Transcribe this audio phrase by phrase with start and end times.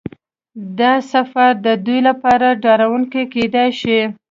[0.79, 3.99] دا سفر د دوی لپاره ډارونکی کیدای شي